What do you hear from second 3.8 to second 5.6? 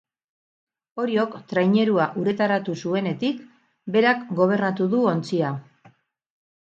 berak gobernatu du ontzia.